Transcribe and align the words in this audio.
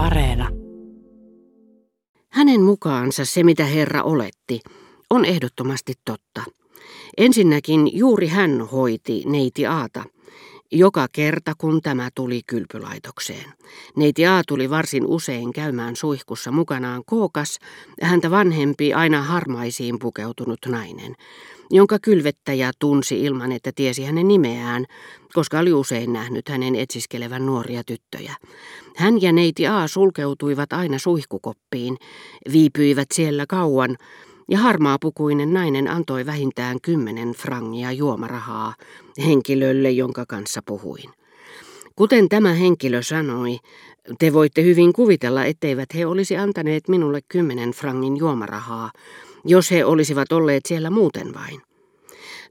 Areena. 0.00 0.48
Hänen 2.28 2.60
mukaansa 2.60 3.24
se, 3.24 3.42
mitä 3.42 3.64
Herra 3.64 4.02
oletti, 4.02 4.60
on 5.10 5.24
ehdottomasti 5.24 5.92
totta. 6.04 6.42
Ensinnäkin 7.16 7.98
juuri 7.98 8.26
hän 8.26 8.68
hoiti 8.72 9.22
neiti 9.26 9.66
Aata, 9.66 10.04
joka 10.72 11.06
kerta 11.12 11.52
kun 11.58 11.82
tämä 11.82 12.08
tuli 12.14 12.40
kylpylaitokseen. 12.46 13.52
Neiti 13.96 14.26
A 14.26 14.42
tuli 14.48 14.70
varsin 14.70 15.06
usein 15.06 15.52
käymään 15.52 15.96
suihkussa 15.96 16.50
mukanaan 16.50 17.02
kookas, 17.06 17.58
häntä 18.02 18.30
vanhempi 18.30 18.94
aina 18.94 19.22
harmaisiin 19.22 19.98
pukeutunut 19.98 20.58
nainen 20.68 21.14
jonka 21.70 21.98
kylvettäjä 22.02 22.70
tunsi 22.78 23.24
ilman, 23.24 23.52
että 23.52 23.72
tiesi 23.74 24.04
hänen 24.04 24.28
nimeään, 24.28 24.86
koska 25.32 25.58
oli 25.58 25.72
usein 25.72 26.12
nähnyt 26.12 26.48
hänen 26.48 26.76
etsiskelevän 26.76 27.46
nuoria 27.46 27.82
tyttöjä. 27.84 28.34
Hän 28.96 29.22
ja 29.22 29.32
neiti 29.32 29.66
A 29.66 29.88
sulkeutuivat 29.88 30.72
aina 30.72 30.98
suihkukoppiin, 30.98 31.96
viipyivät 32.52 33.08
siellä 33.12 33.44
kauan, 33.48 33.96
ja 34.50 34.58
harmaapukuinen 34.58 35.52
nainen 35.52 35.88
antoi 35.88 36.26
vähintään 36.26 36.78
kymmenen 36.82 37.32
frangia 37.32 37.92
juomarahaa 37.92 38.74
henkilölle, 39.26 39.90
jonka 39.90 40.24
kanssa 40.28 40.62
puhuin. 40.66 41.10
Kuten 41.96 42.28
tämä 42.28 42.52
henkilö 42.52 43.02
sanoi, 43.02 43.58
te 44.18 44.32
voitte 44.32 44.62
hyvin 44.62 44.92
kuvitella, 44.92 45.44
etteivät 45.44 45.94
he 45.94 46.06
olisi 46.06 46.36
antaneet 46.36 46.88
minulle 46.88 47.20
kymmenen 47.28 47.70
frangin 47.70 48.16
juomarahaa, 48.16 48.90
jos 49.44 49.70
he 49.70 49.84
olisivat 49.84 50.32
olleet 50.32 50.66
siellä 50.66 50.90
muuten 50.90 51.34
vain. 51.34 51.60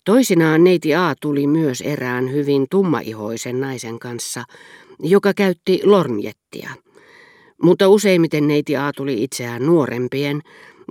Toisinaan 0.05 0.63
neiti 0.63 0.95
A 0.95 1.13
tuli 1.21 1.47
myös 1.47 1.81
erään 1.81 2.31
hyvin 2.31 2.65
tummaihoisen 2.71 3.59
naisen 3.61 3.99
kanssa, 3.99 4.43
joka 4.99 5.33
käytti 5.33 5.81
lornjettia. 5.83 6.69
Mutta 7.63 7.89
useimmiten 7.89 8.47
neiti 8.47 8.77
A 8.77 8.91
tuli 8.95 9.23
itseään 9.23 9.65
nuorempien 9.65 10.41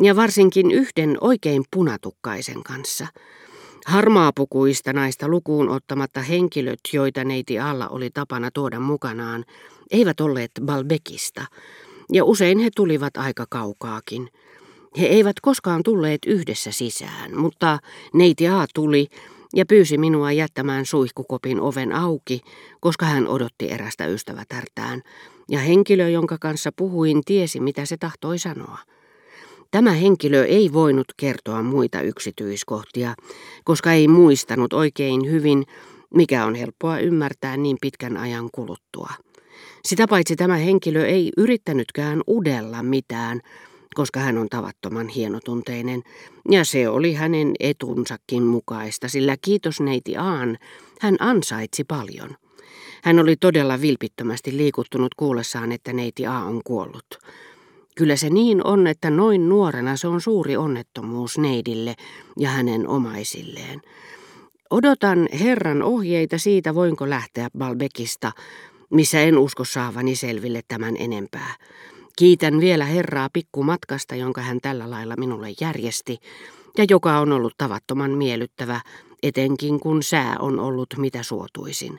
ja 0.02 0.16
varsinkin 0.16 0.70
yhden 0.70 1.18
oikein 1.20 1.64
punatukkaisen 1.70 2.62
kanssa. 2.62 3.06
Harmaapukuista 3.86 4.92
naista 4.92 5.28
lukuun 5.28 5.68
ottamatta 5.68 6.20
henkilöt, 6.20 6.80
joita 6.92 7.24
neiti 7.24 7.58
alla 7.58 7.88
oli 7.88 8.10
tapana 8.10 8.50
tuoda 8.54 8.80
mukanaan, 8.80 9.44
eivät 9.90 10.20
olleet 10.20 10.50
Balbekista, 10.62 11.46
ja 12.12 12.24
usein 12.24 12.58
he 12.58 12.70
tulivat 12.76 13.16
aika 13.16 13.46
kaukaakin– 13.50 14.28
he 14.98 15.06
eivät 15.06 15.40
koskaan 15.42 15.82
tulleet 15.82 16.18
yhdessä 16.26 16.72
sisään, 16.72 17.36
mutta 17.36 17.78
neiti 18.14 18.48
A 18.48 18.66
tuli 18.74 19.06
ja 19.54 19.66
pyysi 19.66 19.98
minua 19.98 20.32
jättämään 20.32 20.86
suihkukopin 20.86 21.60
oven 21.60 21.92
auki, 21.92 22.40
koska 22.80 23.06
hän 23.06 23.26
odotti 23.26 23.70
erästä 23.70 24.06
ystävätärtään, 24.06 25.02
ja 25.50 25.58
henkilö, 25.58 26.08
jonka 26.08 26.36
kanssa 26.40 26.70
puhuin, 26.76 27.22
tiesi, 27.24 27.60
mitä 27.60 27.84
se 27.84 27.96
tahtoi 27.96 28.38
sanoa. 28.38 28.78
Tämä 29.70 29.92
henkilö 29.92 30.44
ei 30.44 30.72
voinut 30.72 31.06
kertoa 31.16 31.62
muita 31.62 32.00
yksityiskohtia, 32.00 33.14
koska 33.64 33.92
ei 33.92 34.08
muistanut 34.08 34.72
oikein 34.72 35.30
hyvin, 35.30 35.64
mikä 36.14 36.44
on 36.44 36.54
helppoa 36.54 36.98
ymmärtää 36.98 37.56
niin 37.56 37.76
pitkän 37.80 38.16
ajan 38.16 38.48
kuluttua. 38.52 39.10
Sitä 39.84 40.08
paitsi 40.08 40.36
tämä 40.36 40.56
henkilö 40.56 41.06
ei 41.06 41.32
yrittänytkään 41.36 42.20
udella 42.28 42.82
mitään, 42.82 43.40
koska 43.94 44.20
hän 44.20 44.38
on 44.38 44.48
tavattoman 44.48 45.08
hienotunteinen, 45.08 46.02
ja 46.50 46.64
se 46.64 46.88
oli 46.88 47.14
hänen 47.14 47.54
etunsakin 47.60 48.42
mukaista, 48.42 49.08
sillä 49.08 49.36
kiitos 49.42 49.80
neiti 49.80 50.16
Aan, 50.16 50.58
hän 51.00 51.16
ansaitsi 51.20 51.84
paljon. 51.84 52.30
Hän 53.02 53.18
oli 53.18 53.36
todella 53.36 53.80
vilpittömästi 53.80 54.56
liikuttunut 54.56 55.14
kuullessaan, 55.14 55.72
että 55.72 55.92
neiti 55.92 56.26
A 56.26 56.38
on 56.38 56.60
kuollut. 56.64 57.18
Kyllä 57.98 58.16
se 58.16 58.30
niin 58.30 58.66
on, 58.66 58.86
että 58.86 59.10
noin 59.10 59.48
nuorena 59.48 59.96
se 59.96 60.08
on 60.08 60.20
suuri 60.20 60.56
onnettomuus 60.56 61.38
neidille 61.38 61.94
ja 62.36 62.48
hänen 62.48 62.88
omaisilleen. 62.88 63.80
Odotan 64.70 65.28
Herran 65.40 65.82
ohjeita 65.82 66.38
siitä, 66.38 66.74
voinko 66.74 67.10
lähteä 67.10 67.48
Balbekista, 67.58 68.32
missä 68.90 69.20
en 69.20 69.38
usko 69.38 69.64
saavani 69.64 70.16
selville 70.16 70.60
tämän 70.68 70.96
enempää. 70.98 71.54
Kiitän 72.18 72.60
vielä 72.60 72.84
Herraa 72.84 73.28
pikkumatkasta, 73.32 74.14
jonka 74.14 74.40
hän 74.40 74.60
tällä 74.60 74.90
lailla 74.90 75.14
minulle 75.16 75.48
järjesti, 75.60 76.18
ja 76.78 76.84
joka 76.90 77.18
on 77.18 77.32
ollut 77.32 77.54
tavattoman 77.58 78.10
miellyttävä, 78.10 78.80
etenkin 79.22 79.80
kun 79.80 80.02
sää 80.02 80.36
on 80.38 80.60
ollut 80.60 80.88
mitä 80.96 81.22
suotuisin. 81.22 81.98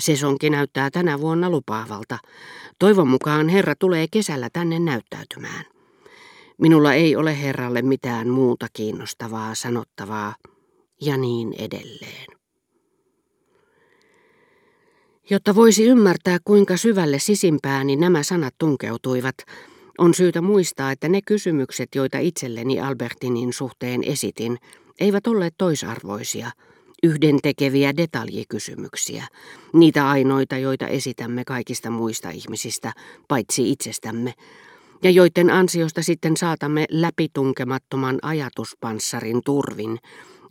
Sesonki 0.00 0.50
näyttää 0.50 0.90
tänä 0.90 1.20
vuonna 1.20 1.50
lupaavalta. 1.50 2.18
Toivon 2.78 3.08
mukaan 3.08 3.48
Herra 3.48 3.74
tulee 3.78 4.06
kesällä 4.10 4.48
tänne 4.52 4.78
näyttäytymään. 4.78 5.64
Minulla 6.58 6.94
ei 6.94 7.16
ole 7.16 7.42
Herralle 7.42 7.82
mitään 7.82 8.28
muuta 8.28 8.66
kiinnostavaa 8.72 9.54
sanottavaa, 9.54 10.34
ja 11.00 11.16
niin 11.16 11.54
edelleen. 11.58 12.26
Jotta 15.30 15.54
voisi 15.54 15.84
ymmärtää, 15.84 16.38
kuinka 16.44 16.76
syvälle 16.76 17.18
sisimpääni 17.18 17.96
nämä 17.96 18.22
sanat 18.22 18.54
tunkeutuivat, 18.58 19.34
on 19.98 20.14
syytä 20.14 20.40
muistaa, 20.40 20.92
että 20.92 21.08
ne 21.08 21.20
kysymykset, 21.26 21.88
joita 21.94 22.18
itselleni 22.18 22.80
Albertinin 22.80 23.52
suhteen 23.52 24.04
esitin, 24.04 24.58
eivät 25.00 25.26
olleet 25.26 25.54
toisarvoisia, 25.58 26.50
yhdentekeviä 27.02 27.96
detaljikysymyksiä, 27.96 29.26
niitä 29.72 30.08
ainoita, 30.08 30.56
joita 30.56 30.86
esitämme 30.86 31.44
kaikista 31.44 31.90
muista 31.90 32.30
ihmisistä, 32.30 32.92
paitsi 33.28 33.70
itsestämme, 33.70 34.34
ja 35.02 35.10
joiden 35.10 35.50
ansiosta 35.50 36.02
sitten 36.02 36.36
saatamme 36.36 36.84
läpitunkemattoman 36.90 38.18
ajatuspanssarin 38.22 39.40
turvin 39.44 39.98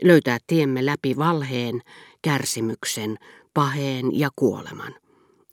löytää 0.03 0.37
tiemme 0.47 0.85
läpi 0.85 1.17
valheen, 1.17 1.81
kärsimyksen, 2.21 3.17
paheen 3.53 4.19
ja 4.19 4.29
kuoleman. 4.35 4.95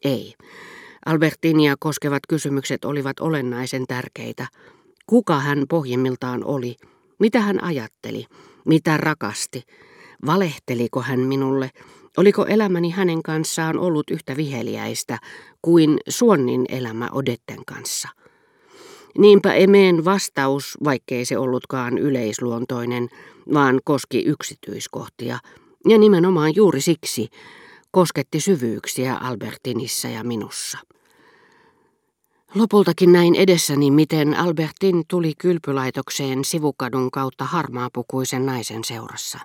Ei. 0.04 0.34
Albertinia 1.06 1.74
koskevat 1.78 2.22
kysymykset 2.28 2.84
olivat 2.84 3.20
olennaisen 3.20 3.86
tärkeitä. 3.86 4.46
Kuka 5.06 5.40
hän 5.40 5.64
pohjimmiltaan 5.68 6.44
oli? 6.44 6.76
Mitä 7.18 7.40
hän 7.40 7.64
ajatteli? 7.64 8.26
Mitä 8.64 8.96
rakasti? 8.96 9.62
Valehteliko 10.26 11.02
hän 11.02 11.20
minulle? 11.20 11.70
Oliko 12.16 12.46
elämäni 12.46 12.90
hänen 12.90 13.22
kanssaan 13.22 13.78
ollut 13.78 14.10
yhtä 14.10 14.36
viheliäistä 14.36 15.18
kuin 15.62 15.98
Suonnin 16.08 16.66
elämä 16.68 17.08
Odetten 17.12 17.64
kanssa? 17.66 18.08
Niinpä 19.18 19.54
emeen 19.54 20.04
vastaus, 20.04 20.78
vaikkei 20.84 21.24
se 21.24 21.38
ollutkaan 21.38 21.98
yleisluontoinen, 21.98 23.08
vaan 23.54 23.80
koski 23.84 24.24
yksityiskohtia, 24.24 25.38
ja 25.88 25.98
nimenomaan 25.98 26.52
juuri 26.56 26.80
siksi, 26.80 27.28
kosketti 27.90 28.40
syvyyksiä 28.40 29.14
Albertinissa 29.14 30.08
ja 30.08 30.24
minussa. 30.24 30.78
Lopultakin 32.54 33.12
näin 33.12 33.34
edessäni, 33.34 33.90
miten 33.90 34.38
Albertin 34.38 35.02
tuli 35.08 35.32
kylpylaitokseen 35.38 36.44
sivukadun 36.44 37.10
kautta 37.10 37.44
harmaapukuisen 37.44 38.46
naisen 38.46 38.84
seurassa. 38.84 39.38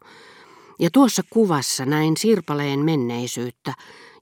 Ja 0.81 0.89
tuossa 0.93 1.21
kuvassa 1.29 1.85
näin 1.85 2.17
sirpaleen 2.17 2.79
menneisyyttä, 2.79 3.73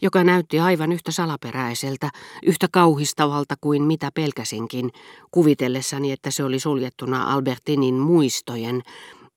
joka 0.02 0.24
näytti 0.24 0.60
aivan 0.60 0.92
yhtä 0.92 1.12
salaperäiseltä, 1.12 2.10
yhtä 2.46 2.68
kauhistavalta 2.72 3.56
kuin 3.62 3.84
mitä 3.84 4.12
pelkäsinkin, 4.14 4.92
kuvitellessani, 5.32 6.12
että 6.12 6.32
se 6.32 6.44
oli 6.44 6.60
suljettuna 6.60 7.34
Albertinin 7.34 7.96
muistojen, 7.96 8.82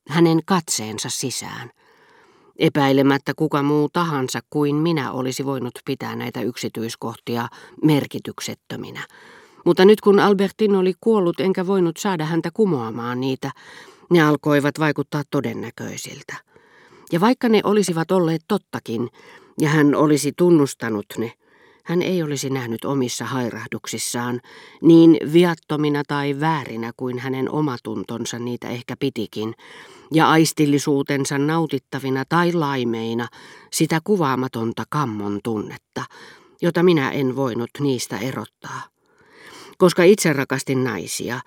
hänen 0.09 0.41
katseensa 0.45 1.11
sisään– 1.11 1.71
Epäilemättä 2.59 3.33
kuka 3.37 3.63
muu 3.63 3.89
tahansa 3.93 4.41
kuin 4.51 4.77
minä 4.77 5.13
olisi 5.13 5.45
voinut 5.45 5.73
pitää 5.85 6.17
näitä 6.17 6.41
yksityiskohtia 6.41 7.49
merkityksettöminä. 7.85 9.07
Mutta 9.65 9.85
nyt 9.85 10.01
kun 10.01 10.21
Albertin 10.21 10.77
oli 10.77 10.95
kuollut 11.01 11.41
enkä 11.41 11.67
voinut 11.67 11.97
saada 11.97 12.25
häntä 12.25 12.51
kumoamaan 12.55 13.21
niitä, 13.21 13.51
ne 14.11 14.23
alkoivat 14.23 14.79
vaikuttaa 14.79 15.23
todennäköisiltä. 15.31 16.52
Ja 17.13 17.21
vaikka 17.21 17.49
ne 17.49 17.61
olisivat 17.65 18.11
olleet 18.11 18.43
tottakin, 18.49 19.09
ja 19.61 19.69
hän 19.69 19.95
olisi 19.95 20.33
tunnustanut 20.37 21.07
ne, 21.19 21.33
hän 21.85 22.03
ei 22.03 22.23
olisi 22.23 22.51
nähnyt 22.51 22.85
omissa 22.85 23.25
hairahduksissaan 23.25 24.41
niin 24.83 25.17
viattomina 25.33 26.03
tai 26.09 26.41
väärinä 26.41 26.93
kuin 26.97 27.19
hänen 27.19 27.51
omatuntonsa 27.51 28.39
niitä 28.39 28.69
ehkä 28.69 28.97
pitikin, 29.01 29.55
ja 30.13 30.31
aistillisuutensa 30.31 31.39
nautittavina 31.39 32.25
tai 32.29 32.53
laimeina 32.53 33.29
sitä 33.73 34.01
kuvaamatonta 34.05 34.85
kammon 34.89 35.41
tunnetta, 35.45 36.05
jota 36.63 36.83
minä 36.83 37.11
en 37.11 37.37
voinut 37.37 37.71
niistä 37.81 38.19
erottaa. 38.19 38.83
Koska 39.79 40.03
itse 40.03 40.33
rakastin 40.33 40.85
naisia, 40.85 41.41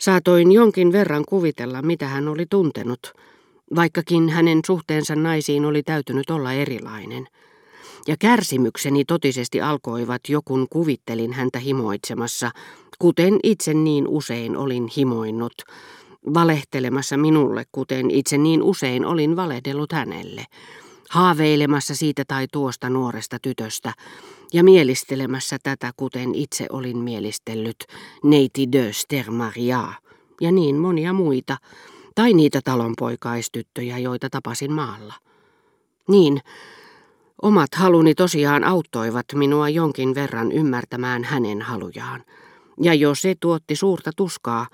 saatoin 0.00 0.52
jonkin 0.52 0.92
verran 0.92 1.24
kuvitella, 1.28 1.82
mitä 1.82 2.08
hän 2.08 2.28
oli 2.28 2.46
tuntenut, 2.50 3.12
vaikkakin 3.74 4.28
hänen 4.28 4.60
suhteensa 4.66 5.16
naisiin 5.16 5.64
oli 5.64 5.82
täytynyt 5.82 6.30
olla 6.30 6.52
erilainen– 6.52 7.28
ja 8.06 8.16
kärsimykseni 8.18 9.04
totisesti 9.04 9.60
alkoivat 9.60 10.20
jokun 10.28 10.66
kuvittelin 10.70 11.32
häntä 11.32 11.58
himoitsemassa, 11.58 12.50
kuten 12.98 13.38
itse 13.42 13.74
niin 13.74 14.08
usein 14.08 14.56
olin 14.56 14.88
himoinnut, 14.96 15.52
valehtelemassa 16.34 17.16
minulle, 17.16 17.64
kuten 17.72 18.10
itse 18.10 18.38
niin 18.38 18.62
usein 18.62 19.04
olin 19.04 19.36
valehdellut 19.36 19.92
hänelle, 19.92 20.44
haaveilemassa 21.10 21.94
siitä 21.94 22.22
tai 22.28 22.46
tuosta 22.52 22.90
nuoresta 22.90 23.38
tytöstä 23.42 23.92
ja 24.52 24.64
mielistelemässä 24.64 25.56
tätä, 25.62 25.92
kuten 25.96 26.34
itse 26.34 26.66
olin 26.70 26.98
mielistellyt 26.98 27.84
neiti 28.24 28.72
de 28.72 28.92
Stermaria 28.92 29.92
ja 30.40 30.52
niin 30.52 30.76
monia 30.76 31.12
muita, 31.12 31.56
tai 32.14 32.32
niitä 32.32 32.60
talonpoikaistyttöjä, 32.64 33.98
joita 33.98 34.30
tapasin 34.30 34.72
maalla. 34.72 35.14
Niin, 36.08 36.40
omat 37.42 37.74
haluni 37.74 38.14
tosiaan 38.14 38.64
auttoivat 38.64 39.26
minua 39.34 39.68
jonkin 39.68 40.14
verran 40.14 40.52
ymmärtämään 40.52 41.24
hänen 41.24 41.62
halujaan. 41.62 42.24
Ja 42.80 42.94
jo 42.94 43.14
se 43.14 43.34
tuotti 43.40 43.76
suurta 43.76 44.10
tuskaa, 44.16 44.66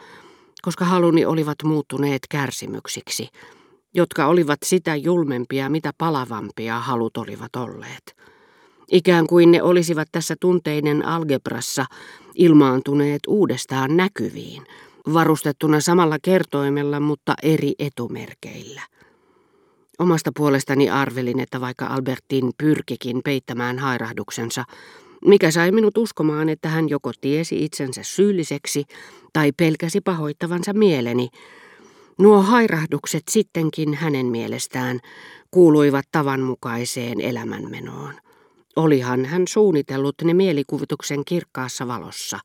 koska 0.62 0.84
haluni 0.84 1.24
olivat 1.24 1.62
muuttuneet 1.64 2.22
kärsimyksiksi, 2.30 3.28
jotka 3.94 4.26
olivat 4.26 4.58
sitä 4.64 4.96
julmempia, 4.96 5.68
mitä 5.68 5.92
palavampia 5.98 6.78
halut 6.78 7.16
olivat 7.16 7.56
olleet. 7.56 8.16
Ikään 8.92 9.26
kuin 9.26 9.50
ne 9.50 9.62
olisivat 9.62 10.08
tässä 10.12 10.36
tunteiden 10.40 11.04
algebrassa 11.06 11.84
ilmaantuneet 12.34 13.20
uudestaan 13.26 13.96
näkyviin, 13.96 14.66
varustettuna 15.14 15.80
samalla 15.80 16.16
kertoimella, 16.22 17.00
mutta 17.00 17.34
eri 17.42 17.72
etumerkeillä. 17.78 18.82
Omasta 19.98 20.30
puolestani 20.36 20.90
arvelin, 20.90 21.40
että 21.40 21.60
vaikka 21.60 21.86
Albertin 21.86 22.50
pyrkikin 22.58 23.20
peittämään 23.24 23.78
hairahduksensa, 23.78 24.64
mikä 25.24 25.50
sai 25.50 25.72
minut 25.72 25.98
uskomaan, 25.98 26.48
että 26.48 26.68
hän 26.68 26.88
joko 26.88 27.12
tiesi 27.20 27.64
itsensä 27.64 28.00
syylliseksi 28.02 28.84
tai 29.32 29.52
pelkäsi 29.52 30.00
pahoittavansa 30.00 30.72
mieleni, 30.72 31.28
nuo 32.18 32.42
hairahdukset 32.42 33.22
sittenkin 33.30 33.94
hänen 33.94 34.26
mielestään 34.26 35.00
kuuluivat 35.50 36.04
tavanmukaiseen 36.12 37.20
elämänmenoon. 37.20 38.14
Olihan 38.76 39.24
hän 39.24 39.42
suunnitellut 39.48 40.14
ne 40.24 40.34
mielikuvituksen 40.34 41.24
kirkkaassa 41.24 41.88
valossa, 41.88 42.38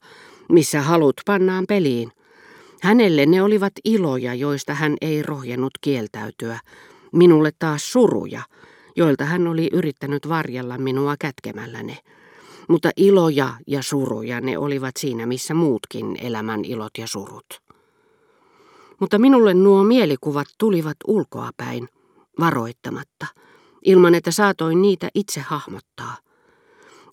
missä 0.50 0.81
halut 0.81 1.16
pannaan 1.25 1.66
peliin. 1.68 2.12
Hänelle 2.83 3.25
ne 3.25 3.41
olivat 3.41 3.74
iloja, 3.85 4.33
joista 4.33 4.74
hän 4.74 4.95
ei 5.01 5.24
rohjennut 5.24 5.71
kieltäytyä, 5.81 6.59
minulle 7.12 7.51
taas 7.59 7.91
suruja, 7.91 8.41
joilta 8.95 9.25
hän 9.25 9.47
oli 9.47 9.69
yrittänyt 9.74 10.30
varjella 10.30 10.77
minua 10.77 11.15
kätkemällä 11.19 11.83
ne. 11.83 11.97
Mutta 12.69 12.89
iloja 12.97 13.53
ja 13.68 13.83
suruja 13.83 14.41
ne 14.41 14.57
olivat 14.57 14.91
siinä, 15.00 15.25
missä 15.25 15.53
muutkin 15.53 16.18
elämän 16.21 16.65
ilot 16.65 16.91
ja 16.97 17.07
surut. 17.07 17.62
Mutta 19.00 19.19
minulle 19.19 19.53
nuo 19.53 19.83
mielikuvat 19.83 20.47
tulivat 20.57 20.97
ulkoapäin, 21.07 21.89
varoittamatta, 22.39 23.25
ilman 23.85 24.15
että 24.15 24.31
saatoin 24.31 24.81
niitä 24.81 25.09
itse 25.15 25.39
hahmottaa. 25.39 26.18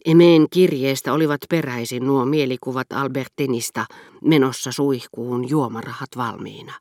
Emeen 0.05 0.47
kirjeestä 0.51 1.13
olivat 1.13 1.41
peräisin 1.49 2.07
nuo 2.07 2.25
mielikuvat 2.25 2.87
Albertinista 2.93 3.87
menossa 4.25 4.73
suihkuun 4.73 5.49
juomarahat 5.49 6.09
valmiina. 6.17 6.73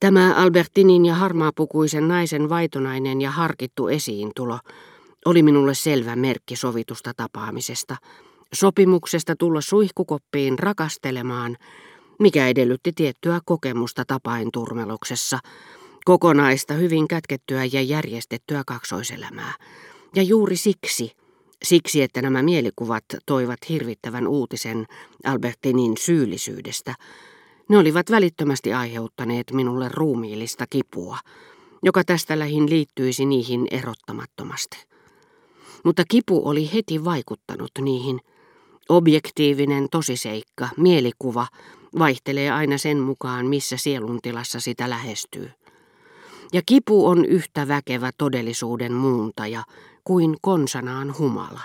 Tämä 0.00 0.34
Albertinin 0.34 1.06
ja 1.06 1.14
harmaapukuisen 1.14 2.08
naisen 2.08 2.48
vaitonainen 2.48 3.20
ja 3.20 3.30
harkittu 3.30 3.88
esiintulo 3.88 4.58
oli 5.26 5.42
minulle 5.42 5.74
selvä 5.74 6.16
merkki 6.16 6.56
sovitusta 6.56 7.12
tapaamisesta, 7.16 7.96
sopimuksesta 8.54 9.34
tulla 9.38 9.60
suihkukoppiin 9.60 10.58
rakastelemaan, 10.58 11.56
mikä 12.18 12.48
edellytti 12.48 12.92
tiettyä 12.92 13.40
kokemusta 13.44 14.04
tapain 14.06 14.48
turmeluksessa, 14.52 15.38
kokonaista 16.04 16.74
hyvin 16.74 17.08
kätkettyä 17.08 17.64
ja 17.64 17.82
järjestettyä 17.82 18.62
kaksoiselämää. 18.66 19.54
Ja 20.14 20.22
juuri 20.22 20.56
siksi, 20.56 21.12
siksi 21.64 22.02
että 22.02 22.22
nämä 22.22 22.42
mielikuvat 22.42 23.04
toivat 23.26 23.58
hirvittävän 23.68 24.26
uutisen 24.26 24.86
Albertinin 25.24 25.96
syyllisyydestä, 25.96 26.94
ne 27.68 27.78
olivat 27.78 28.10
välittömästi 28.10 28.72
aiheuttaneet 28.72 29.52
minulle 29.52 29.88
ruumiillista 29.88 30.64
kipua, 30.70 31.18
joka 31.82 32.04
tästä 32.04 32.38
lähin 32.38 32.70
liittyisi 32.70 33.24
niihin 33.24 33.66
erottamattomasti. 33.70 34.86
Mutta 35.84 36.02
kipu 36.08 36.48
oli 36.48 36.70
heti 36.74 37.04
vaikuttanut 37.04 37.70
niihin. 37.80 38.20
Objektiivinen 38.88 39.86
tosiseikka, 39.90 40.68
mielikuva, 40.76 41.46
vaihtelee 41.98 42.50
aina 42.50 42.78
sen 42.78 42.98
mukaan, 42.98 43.46
missä 43.46 43.76
sieluntilassa 43.76 44.60
sitä 44.60 44.90
lähestyy. 44.90 45.50
Ja 46.52 46.62
kipu 46.66 47.06
on 47.06 47.24
yhtä 47.24 47.68
väkevä 47.68 48.10
todellisuuden 48.18 48.92
muuntaja 48.92 49.62
kuin 50.08 50.36
konsanaan 50.40 51.14
humala. 51.18 51.60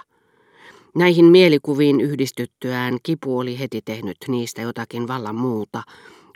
Näihin 0.95 1.25
mielikuviin 1.25 2.01
yhdistyttyään 2.01 2.97
kipu 3.03 3.39
oli 3.39 3.59
heti 3.59 3.81
tehnyt 3.85 4.17
niistä 4.27 4.61
jotakin 4.61 5.07
vallan 5.07 5.35
muuta, 5.35 5.83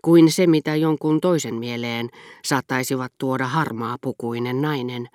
kuin 0.03 0.31
se 0.31 0.47
mitä 0.47 0.75
jonkun 0.75 1.21
toisen 1.21 1.55
mieleen 1.55 2.09
saattaisivat 2.45 3.13
tuoda 3.17 3.47
harmaa 3.47 3.97
pukuinen 4.01 4.61
nainen, 4.61 5.07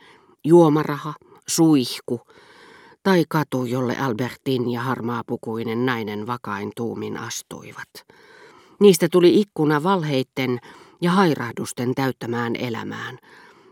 juomaraha, 0.45 1.15
suihku 1.47 2.21
tai 3.03 3.25
katu, 3.29 3.65
jolle 3.65 3.97
Albertin 3.97 4.71
ja 4.71 4.81
harmaapukuinen 4.81 5.87
nainen 5.87 6.27
vakain 6.27 6.73
tuumin 6.77 7.17
astuivat. 7.19 7.89
Niistä 8.81 9.09
tuli 9.13 9.41
ikkuna 9.41 9.83
valheitten 9.83 10.59
ja 11.01 11.11
hairahdusten 11.11 11.95
täyttämään 11.95 12.57
elämään, 12.57 13.19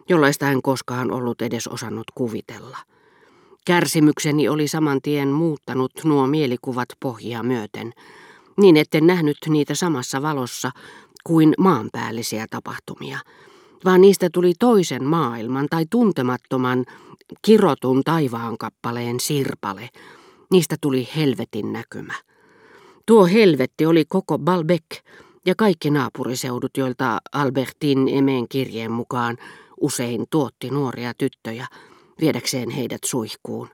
jollaista 0.08 0.50
en 0.50 0.62
koskaan 0.62 1.10
ollut 1.10 1.42
edes 1.42 1.66
osannut 1.66 2.06
kuvitella. 2.14 2.76
Kärsimykseni 3.66 4.48
oli 4.48 4.68
saman 4.68 5.02
tien 5.02 5.28
muuttanut 5.28 5.92
nuo 6.04 6.26
mielikuvat 6.26 6.88
pohjia 7.00 7.42
myöten, 7.42 7.92
niin 8.56 8.76
etten 8.76 9.06
nähnyt 9.06 9.36
niitä 9.48 9.74
samassa 9.74 10.22
valossa 10.22 10.70
kuin 11.24 11.54
maanpäällisiä 11.58 12.46
tapahtumia, 12.50 13.18
vaan 13.84 14.00
niistä 14.00 14.28
tuli 14.32 14.52
toisen 14.58 15.04
maailman 15.04 15.66
tai 15.70 15.84
tuntemattoman, 15.90 16.84
kirotun 17.42 18.02
taivaankapaleen 18.04 19.20
sirpale. 19.20 19.88
Niistä 20.50 20.76
tuli 20.80 21.08
helvetin 21.16 21.72
näkymä. 21.72 22.14
Tuo 23.06 23.26
helvetti 23.26 23.86
oli 23.86 24.04
koko 24.08 24.38
Balbec 24.38 24.84
ja 25.46 25.54
kaikki 25.54 25.90
naapuriseudut, 25.90 26.76
joilta 26.76 27.18
Albertin 27.32 28.08
emeen 28.08 28.48
kirjeen 28.48 28.92
mukaan 28.92 29.36
usein 29.80 30.24
tuotti 30.30 30.70
nuoria 30.70 31.12
tyttöjä, 31.18 31.66
viedäkseen 32.20 32.70
heidät 32.70 33.04
suihkuun. 33.04 33.68